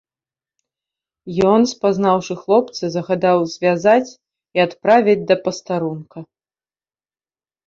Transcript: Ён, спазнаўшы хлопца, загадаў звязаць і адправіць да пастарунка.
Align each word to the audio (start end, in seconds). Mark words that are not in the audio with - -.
Ён, 1.51 1.61
спазнаўшы 1.73 2.33
хлопца, 2.43 2.83
загадаў 2.95 3.37
звязаць 3.53 4.07
і 4.09 4.57
адправіць 4.67 5.17
да 5.29 5.35
пастарунка. 5.45 6.19